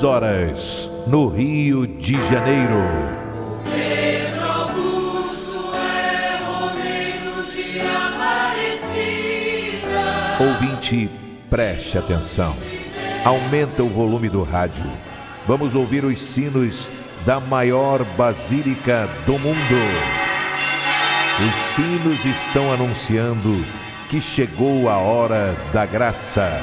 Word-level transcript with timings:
10 0.00 0.04
horas, 0.04 0.90
no 1.06 1.28
Rio 1.28 1.86
de 1.86 2.14
Janeiro. 2.26 2.74
Ouvinte, 10.38 11.10
preste 11.50 11.98
atenção. 11.98 12.56
Aumenta 13.24 13.82
o 13.82 13.90
volume 13.90 14.30
do 14.30 14.42
rádio. 14.42 14.84
Vamos 15.46 15.74
ouvir 15.74 16.04
os 16.04 16.18
sinos 16.18 16.90
da 17.26 17.38
maior 17.38 18.02
basílica 18.16 19.06
do 19.26 19.38
mundo. 19.38 19.76
Os 21.46 21.54
sinos 21.74 22.24
estão 22.24 22.72
anunciando 22.72 23.62
que 24.08 24.20
chegou 24.20 24.88
a 24.88 24.96
hora 24.96 25.54
da 25.74 25.84
graça, 25.84 26.62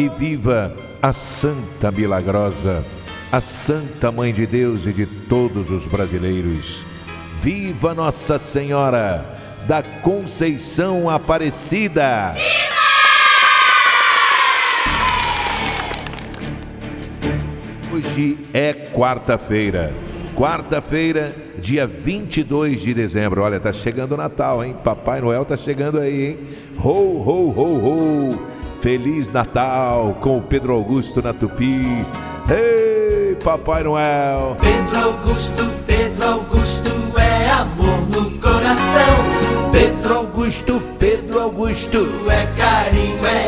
E 0.00 0.08
viva 0.08 0.74
a 1.02 1.12
Santa 1.12 1.90
Milagrosa, 1.90 2.82
a 3.30 3.38
Santa 3.38 4.10
Mãe 4.10 4.32
de 4.32 4.46
Deus 4.46 4.86
e 4.86 4.94
de 4.94 5.04
todos 5.04 5.70
os 5.70 5.86
brasileiros. 5.86 6.82
Viva 7.38 7.92
Nossa 7.92 8.38
Senhora 8.38 9.38
da 9.68 9.82
Conceição 9.82 11.10
Aparecida! 11.10 12.34
Hoje 17.92 18.38
é 18.54 18.72
quarta-feira. 18.72 19.94
Quarta-feira, 20.34 21.36
dia 21.58 21.86
22 21.86 22.80
de 22.80 22.94
dezembro. 22.94 23.42
Olha, 23.42 23.60
tá 23.60 23.70
chegando 23.70 24.12
o 24.12 24.16
Natal, 24.16 24.64
hein? 24.64 24.74
Papai 24.82 25.20
Noel 25.20 25.44
tá 25.44 25.58
chegando 25.58 26.00
aí, 26.00 26.24
hein? 26.24 26.38
Ho, 26.78 26.88
ho, 26.88 27.50
ho, 27.50 27.76
ho! 27.84 28.49
Feliz 28.80 29.30
Natal 29.30 30.16
com 30.20 30.38
o 30.38 30.42
Pedro 30.42 30.72
Augusto 30.72 31.20
na 31.20 31.34
Tupi. 31.34 32.02
Ei, 32.48 33.36
Papai 33.44 33.82
Noel! 33.82 34.56
Pedro 34.58 34.98
Augusto, 34.98 35.64
Pedro 35.86 36.26
Augusto 36.26 36.90
é 37.18 37.50
amor 37.50 38.00
no 38.08 38.30
coração. 38.38 39.70
Pedro 39.70 40.14
Augusto, 40.14 40.82
Pedro 40.98 41.40
Augusto. 41.40 42.06
é 42.30 42.46
carinho, 42.58 43.26
é 43.26 43.39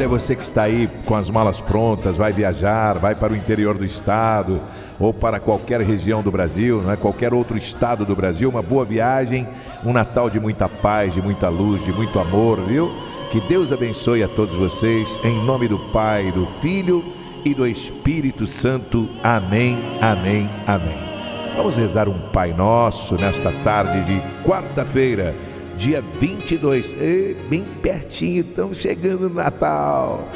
Olha, 0.00 0.08
você 0.08 0.34
que 0.34 0.42
está 0.42 0.62
aí 0.62 0.88
com 1.04 1.14
as 1.14 1.28
malas 1.28 1.60
prontas, 1.60 2.16
vai 2.16 2.32
viajar, 2.32 2.96
vai 2.98 3.14
para 3.14 3.34
o 3.34 3.36
interior 3.36 3.76
do 3.76 3.84
estado 3.84 4.58
ou 4.98 5.12
para 5.12 5.38
qualquer 5.38 5.82
região 5.82 6.22
do 6.22 6.30
Brasil, 6.30 6.80
não 6.80 6.90
é? 6.90 6.96
qualquer 6.96 7.34
outro 7.34 7.58
estado 7.58 8.06
do 8.06 8.16
Brasil, 8.16 8.48
uma 8.48 8.62
boa 8.62 8.82
viagem, 8.82 9.46
um 9.84 9.92
Natal 9.92 10.30
de 10.30 10.40
muita 10.40 10.70
paz, 10.70 11.12
de 11.12 11.20
muita 11.20 11.50
luz, 11.50 11.84
de 11.84 11.92
muito 11.92 12.18
amor, 12.18 12.62
viu? 12.62 12.90
Que 13.30 13.42
Deus 13.42 13.72
abençoe 13.72 14.22
a 14.22 14.28
todos 14.28 14.56
vocês, 14.56 15.20
em 15.22 15.44
nome 15.44 15.68
do 15.68 15.78
Pai, 15.92 16.32
do 16.32 16.46
Filho 16.46 17.04
e 17.44 17.52
do 17.52 17.66
Espírito 17.66 18.46
Santo. 18.46 19.06
Amém, 19.22 19.78
amém, 20.00 20.48
amém. 20.66 21.10
Vamos 21.54 21.76
rezar 21.76 22.08
um 22.08 22.18
Pai 22.30 22.54
Nosso 22.54 23.16
nesta 23.16 23.52
tarde 23.62 24.02
de 24.04 24.22
quarta-feira, 24.48 25.36
dia 25.80 26.02
22, 26.02 26.94
e 27.00 27.34
bem 27.48 27.64
pertinho, 27.80 28.42
estamos 28.42 28.76
chegando 28.76 29.30
no 29.30 29.36
Natal. 29.36 30.28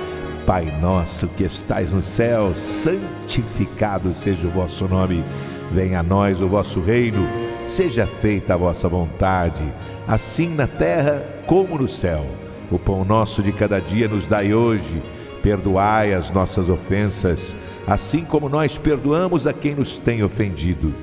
Pai 0.47 0.65
nosso 0.81 1.29
que 1.29 1.45
estais 1.45 1.93
no 1.93 2.01
céu, 2.01 2.55
santificado 2.55 4.15
seja 4.15 4.49
o 4.49 4.51
vosso 4.51 4.89
nome. 4.89 5.23
Venha 5.71 6.01
a 6.01 6.03
nós 6.03 6.41
o 6.41 6.49
vosso 6.49 6.81
reino. 6.81 7.29
Seja 7.67 8.07
feita 8.07 8.55
a 8.55 8.57
vossa 8.57 8.89
vontade, 8.89 9.63
assim 10.09 10.49
na 10.49 10.67
terra 10.67 11.23
como 11.47 11.77
no 11.77 11.89
céu. 11.89 12.25
O 12.71 12.79
pão 12.79 13.05
nosso 13.05 13.43
de 13.43 13.53
cada 13.53 13.81
dia 13.81 14.09
nos 14.09 14.27
dai 14.27 14.55
hoje. 14.55 15.03
Perdoai 15.43 16.15
as 16.15 16.31
nossas 16.31 16.71
ofensas, 16.71 17.55
assim 17.87 18.25
como 18.25 18.49
nós 18.49 18.79
perdoamos 18.79 19.47
a 19.47 19.53
quem 19.53 19.75
nos 19.75 19.99
tem 19.99 20.23
ofendido. 20.23 20.95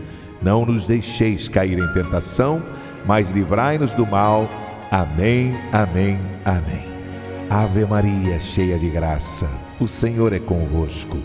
Não 0.42 0.66
nos 0.66 0.88
deixeis 0.88 1.48
cair 1.48 1.78
em 1.78 1.94
tentação, 1.94 2.64
mas 3.06 3.30
livrai-nos 3.30 3.94
do 3.94 4.06
mal. 4.06 4.50
Amém, 4.92 5.56
amém, 5.72 6.20
amém. 6.46 6.92
Ave 7.50 7.86
Maria, 7.86 8.40
cheia 8.40 8.80
de 8.80 8.90
graça, 8.90 9.50
o 9.80 9.88
Senhor 9.88 10.34
é 10.34 10.40
convosco. 10.40 11.18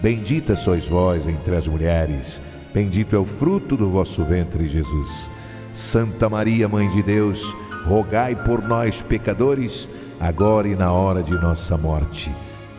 Bendita 0.00 0.56
sois 0.56 0.86
vós 0.86 1.28
entre 1.28 1.56
as 1.56 1.68
mulheres, 1.68 2.40
bendito 2.72 3.14
é 3.16 3.18
o 3.18 3.24
fruto 3.24 3.76
do 3.76 3.90
vosso 3.90 4.24
ventre, 4.24 4.68
Jesus. 4.68 5.30
Santa 5.72 6.28
Maria, 6.28 6.68
Mãe 6.68 6.88
de 6.90 7.02
Deus, 7.02 7.54
rogai 7.84 8.34
por 8.36 8.62
nós, 8.62 9.02
pecadores, 9.02 9.88
agora 10.20 10.68
e 10.68 10.76
na 10.76 10.92
hora 10.92 11.22
de 11.22 11.34
nossa 11.34 11.76
morte. 11.76 12.30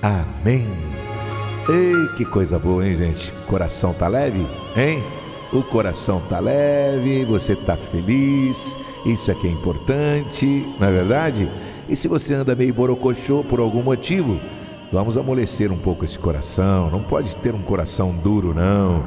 Amém. 0.01 0.67
Ei, 1.67 2.15
que 2.15 2.25
coisa 2.25 2.59
boa, 2.59 2.87
hein, 2.87 2.95
gente? 2.95 3.31
Coração 3.47 3.93
tá 3.93 4.07
leve, 4.07 4.47
hein? 4.75 5.03
O 5.55 5.63
coração 5.63 6.21
tá 6.27 6.37
leve, 6.37 7.23
você 7.23 7.55
tá 7.55 7.77
feliz, 7.77 8.77
isso 9.05 9.31
é 9.31 9.33
que 9.33 9.47
é 9.47 9.49
importante, 9.49 10.67
não 10.77 10.85
é 10.85 10.91
verdade? 10.91 11.49
E 11.87 11.95
se 11.95 12.09
você 12.09 12.33
anda 12.33 12.53
meio 12.53 12.73
borocochô 12.73 13.41
por 13.41 13.61
algum 13.61 13.81
motivo, 13.81 14.37
vamos 14.91 15.17
amolecer 15.17 15.71
um 15.71 15.77
pouco 15.77 16.03
esse 16.03 16.19
coração. 16.19 16.91
Não 16.91 17.01
pode 17.01 17.37
ter 17.37 17.55
um 17.55 17.61
coração 17.61 18.11
duro, 18.11 18.53
não. 18.53 19.05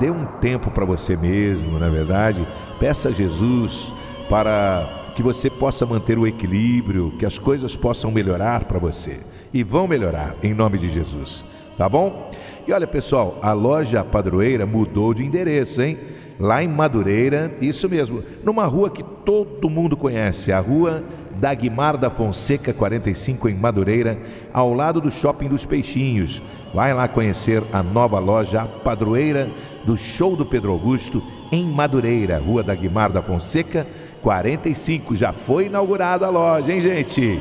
Dê 0.00 0.10
um 0.10 0.24
tempo 0.40 0.68
para 0.68 0.84
você 0.84 1.16
mesmo, 1.16 1.78
não 1.78 1.86
é 1.86 1.90
verdade? 1.90 2.44
Peça 2.80 3.10
a 3.10 3.12
Jesus 3.12 3.92
para 4.28 5.12
que 5.14 5.22
você 5.22 5.48
possa 5.48 5.86
manter 5.86 6.18
o 6.18 6.26
equilíbrio, 6.26 7.12
que 7.20 7.24
as 7.24 7.38
coisas 7.38 7.76
possam 7.76 8.10
melhorar 8.10 8.64
para 8.64 8.80
você. 8.80 9.20
E 9.52 9.62
vão 9.62 9.86
melhorar, 9.86 10.34
em 10.42 10.52
nome 10.52 10.76
de 10.76 10.88
Jesus. 10.88 11.44
Tá 11.76 11.88
bom? 11.88 12.30
E 12.66 12.72
olha, 12.72 12.86
pessoal, 12.86 13.38
a 13.42 13.52
loja 13.52 14.04
Padroeira 14.04 14.64
mudou 14.64 15.12
de 15.12 15.24
endereço, 15.24 15.82
hein? 15.82 15.98
Lá 16.38 16.62
em 16.62 16.68
Madureira, 16.68 17.52
isso 17.60 17.88
mesmo, 17.88 18.22
numa 18.42 18.64
rua 18.64 18.90
que 18.90 19.02
todo 19.02 19.70
mundo 19.70 19.96
conhece, 19.96 20.50
a 20.50 20.58
rua 20.58 21.04
Dagmar 21.36 21.96
da 21.96 22.10
Fonseca 22.10 22.72
45 22.72 23.48
em 23.48 23.54
Madureira, 23.54 24.18
ao 24.52 24.72
lado 24.72 25.00
do 25.00 25.10
Shopping 25.10 25.48
dos 25.48 25.66
Peixinhos. 25.66 26.40
Vai 26.72 26.94
lá 26.94 27.06
conhecer 27.06 27.62
a 27.72 27.82
nova 27.82 28.18
loja 28.18 28.66
Padroeira 28.82 29.50
do 29.84 29.96
Show 29.96 30.36
do 30.36 30.46
Pedro 30.46 30.72
Augusto 30.72 31.22
em 31.52 31.66
Madureira, 31.66 32.38
Rua 32.38 32.62
Dagmar 32.62 33.12
da 33.12 33.22
Fonseca 33.22 33.86
45. 34.22 35.14
Já 35.14 35.32
foi 35.32 35.66
inaugurada 35.66 36.26
a 36.26 36.30
loja, 36.30 36.72
hein, 36.72 36.80
gente? 36.80 37.38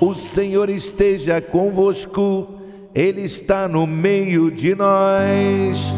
O 0.00 0.14
Senhor 0.14 0.68
esteja 0.68 1.40
convosco. 1.40 2.55
Ele 2.96 3.20
está 3.20 3.68
no 3.68 3.86
meio 3.86 4.50
de 4.50 4.74
nós. 4.74 5.94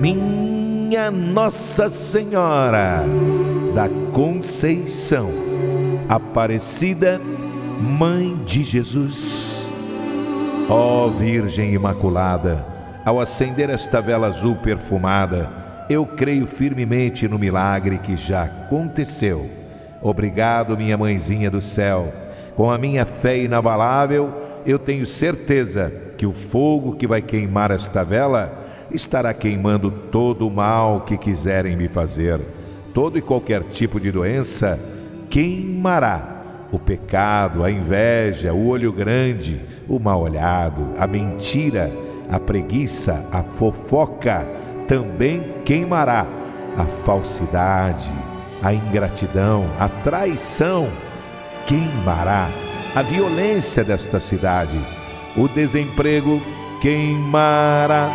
Minha 0.00 1.10
Nossa 1.10 1.90
Senhora 1.90 3.04
da 3.74 3.90
Conceição, 4.10 5.30
Aparecida, 6.08 7.20
Mãe 7.78 8.42
de 8.46 8.64
Jesus, 8.64 9.68
Ó 10.66 11.08
Virgem 11.08 11.74
Imaculada, 11.74 12.66
ao 13.04 13.20
acender 13.20 13.68
esta 13.68 14.00
vela 14.00 14.28
azul 14.28 14.56
perfumada, 14.56 15.65
eu 15.88 16.04
creio 16.06 16.46
firmemente 16.46 17.28
no 17.28 17.38
milagre 17.38 17.98
que 17.98 18.16
já 18.16 18.44
aconteceu. 18.44 19.48
Obrigado, 20.02 20.76
minha 20.76 20.96
mãezinha 20.96 21.50
do 21.50 21.60
céu. 21.60 22.12
Com 22.54 22.70
a 22.70 22.78
minha 22.78 23.04
fé 23.04 23.38
inabalável, 23.38 24.32
eu 24.64 24.78
tenho 24.78 25.06
certeza 25.06 25.92
que 26.16 26.26
o 26.26 26.32
fogo 26.32 26.96
que 26.96 27.06
vai 27.06 27.22
queimar 27.22 27.70
esta 27.70 28.02
vela 28.02 28.66
estará 28.90 29.32
queimando 29.34 29.90
todo 29.90 30.46
o 30.46 30.50
mal 30.50 31.02
que 31.02 31.16
quiserem 31.16 31.76
me 31.76 31.88
fazer. 31.88 32.40
Todo 32.94 33.18
e 33.18 33.22
qualquer 33.22 33.62
tipo 33.64 34.00
de 34.00 34.10
doença 34.10 34.80
queimará. 35.28 36.34
O 36.72 36.78
pecado, 36.78 37.62
a 37.62 37.70
inveja, 37.70 38.52
o 38.52 38.66
olho 38.66 38.92
grande, 38.92 39.64
o 39.88 39.98
mal 39.98 40.20
olhado, 40.20 40.94
a 40.98 41.06
mentira, 41.06 41.90
a 42.28 42.40
preguiça, 42.40 43.28
a 43.32 43.42
fofoca 43.42 44.48
também 44.86 45.62
queimará. 45.64 46.26
A 46.76 46.84
falsidade, 46.84 48.12
a 48.62 48.72
ingratidão, 48.74 49.66
a 49.78 49.88
traição 49.88 50.88
queimará. 51.66 52.48
A 52.94 53.02
violência 53.02 53.84
desta 53.84 54.20
cidade, 54.20 54.78
o 55.36 55.48
desemprego 55.48 56.40
queimará. 56.80 58.10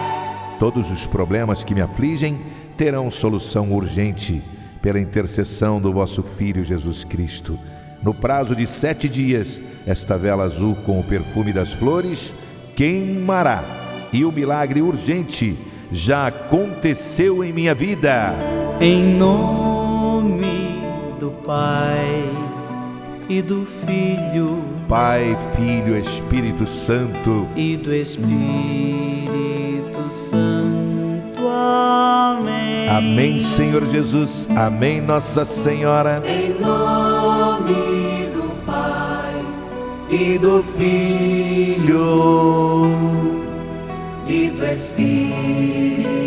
Todos 0.60 0.92
os 0.92 1.08
problemas 1.08 1.64
que 1.64 1.74
me 1.74 1.82
afligem 1.82 2.40
terão 2.78 3.10
solução 3.12 3.72
urgente 3.72 4.42
pela 4.82 5.00
intercessão 5.00 5.80
do 5.80 5.92
vosso 5.92 6.24
Filho 6.24 6.64
Jesus 6.64 7.04
Cristo. 7.04 7.58
No 8.02 8.14
prazo 8.14 8.56
de 8.56 8.66
sete 8.66 9.08
dias, 9.08 9.62
esta 9.86 10.18
vela 10.18 10.44
azul 10.44 10.76
com 10.76 11.00
o 11.00 11.04
perfume 11.04 11.54
das 11.54 11.72
flores 11.72 12.34
queimará. 12.76 14.10
E 14.12 14.26
o 14.26 14.32
milagre 14.32 14.82
urgente 14.82 15.56
já 15.92 16.28
aconteceu 16.28 17.44
em 17.44 17.52
minha 17.52 17.74
vida. 17.74 18.34
Em 18.80 19.16
nome 19.16 20.82
do 21.20 21.32
Pai 21.46 22.24
e 23.30 23.42
do 23.42 23.68
Filho 23.86 24.72
Pai, 24.92 25.38
Filho, 25.56 25.98
Espírito 25.98 26.66
Santo. 26.66 27.48
e 27.56 27.78
do 27.78 27.94
Espírito 27.94 28.30
Santo. 30.10 31.48
Amém. 31.48 32.90
Amém, 32.90 33.40
Senhor 33.40 33.86
Jesus. 33.86 34.50
Amém, 34.54 35.00
Nossa 35.00 35.46
Senhora. 35.46 36.22
Em 36.26 36.60
nome 36.60 38.28
do 38.34 38.54
Pai 38.66 39.46
E 40.10 40.38
do 40.38 40.62
Filho. 40.78 42.02
Espírito 44.66 46.18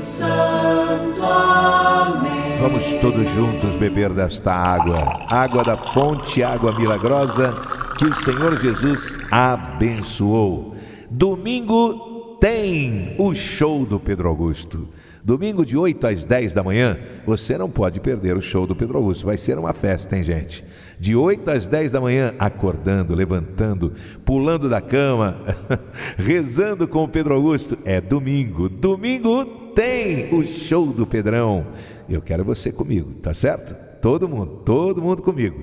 Santo. 0.00 1.22
Amém. 1.22 2.58
Vamos 2.60 2.96
todos 2.96 3.28
juntos 3.30 3.76
beber 3.76 4.12
desta 4.12 4.52
água, 4.52 5.12
água 5.30 5.62
da 5.62 5.76
fonte, 5.76 6.42
água 6.42 6.72
milagrosa 6.72 7.54
que 7.98 8.06
o 8.06 8.12
Senhor 8.12 8.58
Jesus 8.60 9.18
abençoou. 9.30 10.74
Domingo 11.10 12.36
tem 12.40 13.14
o 13.18 13.34
show 13.34 13.84
do 13.86 14.00
Pedro 14.00 14.28
Augusto. 14.28 14.88
Domingo 15.24 15.64
de 15.64 15.74
8 15.74 16.06
às 16.06 16.24
10 16.26 16.52
da 16.52 16.62
manhã, 16.62 16.98
você 17.24 17.56
não 17.56 17.70
pode 17.70 17.98
perder 17.98 18.36
o 18.36 18.42
show 18.42 18.66
do 18.66 18.76
Pedro 18.76 18.98
Augusto. 18.98 19.24
Vai 19.24 19.38
ser 19.38 19.58
uma 19.58 19.72
festa, 19.72 20.14
hein, 20.14 20.22
gente? 20.22 20.62
De 21.00 21.16
8 21.16 21.50
às 21.50 21.66
10 21.66 21.92
da 21.92 21.98
manhã, 21.98 22.34
acordando, 22.38 23.14
levantando, 23.14 23.94
pulando 24.22 24.68
da 24.68 24.82
cama, 24.82 25.40
rezando 26.18 26.86
com 26.86 27.04
o 27.04 27.08
Pedro 27.08 27.34
Augusto. 27.34 27.78
É 27.86 28.02
domingo. 28.02 28.68
Domingo 28.68 29.46
tem 29.74 30.34
o 30.34 30.44
show 30.44 30.88
do 30.88 31.06
Pedrão. 31.06 31.68
Eu 32.06 32.20
quero 32.20 32.44
você 32.44 32.70
comigo, 32.70 33.14
tá 33.14 33.32
certo? 33.32 33.74
Todo 34.02 34.28
mundo, 34.28 34.60
todo 34.62 35.00
mundo 35.00 35.22
comigo. 35.22 35.58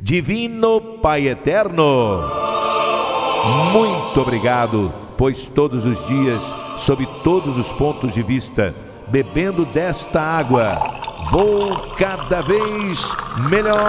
Divino 0.00 0.80
Pai 1.02 1.28
Eterno, 1.28 2.22
muito 3.72 4.20
obrigado, 4.22 4.90
pois 5.18 5.50
todos 5.50 5.84
os 5.84 6.04
dias, 6.06 6.56
sob 6.78 7.06
todos 7.22 7.58
os 7.58 7.72
pontos 7.74 8.14
de 8.14 8.22
vista, 8.22 8.74
bebendo 9.12 9.66
desta 9.66 10.22
água, 10.22 10.78
vou 11.30 11.70
cada 11.98 12.40
vez 12.40 13.14
melhor. 13.50 13.82